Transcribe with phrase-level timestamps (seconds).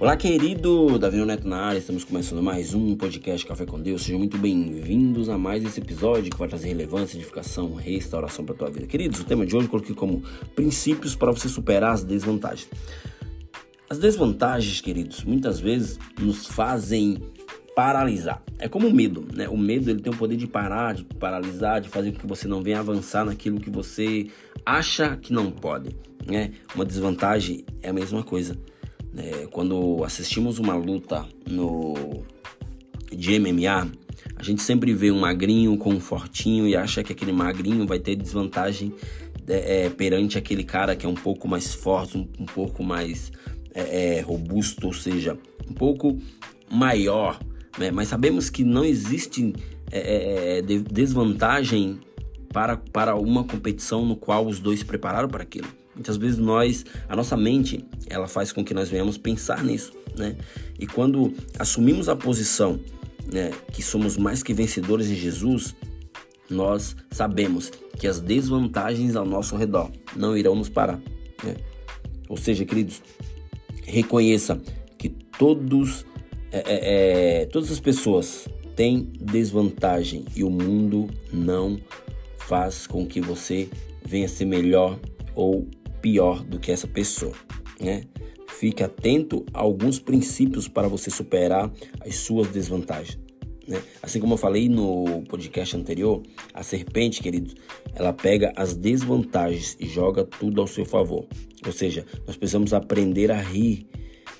[0.00, 4.02] Olá, querido Davi Neto na área, estamos começando mais um podcast Café com Deus.
[4.02, 8.58] Sejam muito bem-vindos a mais esse episódio que vai trazer relevância, edificação, restauração para a
[8.58, 8.86] tua vida.
[8.86, 10.22] Queridos, o tema de hoje eu coloquei como
[10.54, 12.70] princípios para você superar as desvantagens.
[13.90, 17.20] As desvantagens, queridos, muitas vezes nos fazem
[17.74, 18.40] paralisar.
[18.56, 19.48] É como o medo, né?
[19.48, 22.46] O medo ele tem o poder de parar, de paralisar, de fazer com que você
[22.46, 24.28] não venha avançar naquilo que você
[24.64, 25.90] acha que não pode,
[26.24, 26.52] né?
[26.72, 28.56] Uma desvantagem é a mesma coisa.
[29.16, 31.94] É, quando assistimos uma luta no
[33.10, 33.90] de MMA,
[34.36, 37.98] a gente sempre vê um magrinho com um fortinho e acha que aquele magrinho vai
[37.98, 38.92] ter desvantagem
[39.48, 43.32] é, é, perante aquele cara que é um pouco mais forte, um, um pouco mais
[43.74, 46.18] é, é robusto, ou seja, um pouco
[46.70, 47.40] maior.
[47.78, 47.90] Né?
[47.90, 49.54] Mas sabemos que não existe
[49.90, 51.98] é, desvantagem
[52.52, 55.68] para, para uma competição no qual os dois se prepararam para aquilo.
[55.98, 60.36] Muitas vezes nós, a nossa mente, ela faz com que nós venhamos pensar nisso, né?
[60.78, 62.78] E quando assumimos a posição,
[63.32, 65.74] né, que somos mais que vencedores em Jesus,
[66.48, 71.00] nós sabemos que as desvantagens ao nosso redor não irão nos parar,
[71.42, 71.56] né?
[72.28, 73.02] Ou seja, queridos,
[73.84, 74.60] reconheça
[74.96, 76.06] que todos,
[76.52, 78.46] é, é, é todas as pessoas
[78.76, 81.76] têm desvantagem e o mundo não
[82.36, 83.68] faz com que você
[84.06, 84.96] venha ser melhor
[85.34, 85.66] ou
[86.00, 87.34] pior do que essa pessoa,
[87.80, 88.02] né?
[88.48, 93.18] Fique atento a alguns princípios para você superar as suas desvantagens.
[93.68, 93.80] Né?
[94.02, 96.22] Assim como eu falei no podcast anterior,
[96.54, 97.54] a serpente, queridos,
[97.94, 101.26] ela pega as desvantagens e joga tudo ao seu favor.
[101.64, 103.86] Ou seja, nós precisamos aprender a rir,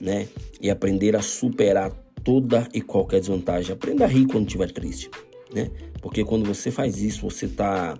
[0.00, 0.26] né?
[0.60, 1.92] E aprender a superar
[2.24, 3.72] toda e qualquer desvantagem.
[3.72, 5.10] Aprenda a rir quando estiver triste
[5.54, 5.70] né?
[6.00, 7.98] Porque quando você faz isso, você está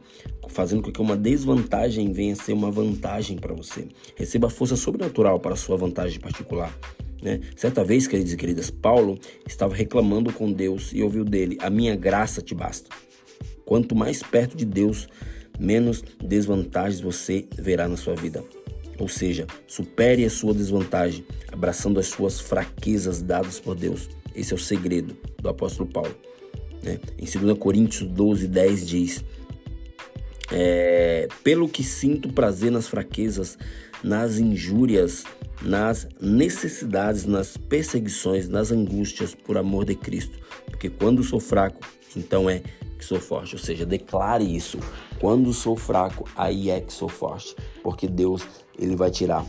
[0.49, 3.89] fazendo com que uma desvantagem venha a ser uma vantagem para você.
[4.17, 6.77] Receba força sobrenatural para a sua vantagem particular.
[7.23, 7.41] Né?
[7.57, 11.97] Certa vez, queridos e queridas, Paulo estava reclamando com Deus e ouviu dele: A minha
[11.97, 12.89] graça te basta.
[13.65, 15.09] Quanto mais perto de Deus,
[15.59, 18.43] menos desvantagens você verá na sua vida.
[18.99, 24.09] Ou seja, supere a sua desvantagem, abraçando as suas fraquezas dadas por Deus.
[24.35, 26.15] Esse é o segredo do apóstolo Paulo.
[26.83, 26.99] Né?
[27.19, 29.25] Em 2 Coríntios 12, 10 diz:
[30.51, 33.59] é, Pelo que sinto prazer nas fraquezas,
[34.03, 35.25] nas injúrias,
[35.63, 40.39] nas necessidades, nas perseguições, nas angústias, por amor de Cristo.
[40.67, 41.81] Porque quando sou fraco,
[42.17, 42.63] então é
[42.99, 43.55] que sou forte.
[43.55, 44.79] Ou seja, declare isso.
[45.21, 47.55] Quando sou fraco, aí é que sou forte.
[47.83, 48.47] Porque Deus,
[48.79, 49.45] Ele vai tirar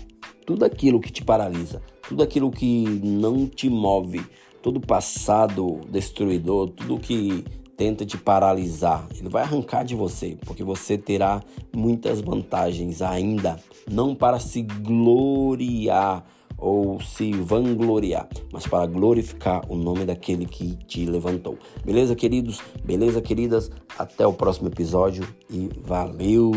[0.45, 4.25] tudo aquilo que te paralisa, tudo aquilo que não te move,
[4.61, 7.43] todo passado destruidor, tudo que
[7.77, 11.41] tenta te paralisar, ele vai arrancar de você, porque você terá
[11.73, 13.57] muitas vantagens ainda,
[13.89, 16.25] não para se gloriar
[16.57, 21.57] ou se vangloriar, mas para glorificar o nome daquele que te levantou.
[21.85, 22.59] Beleza, queridos?
[22.83, 23.71] Beleza, queridas?
[23.97, 26.51] Até o próximo episódio e valeu!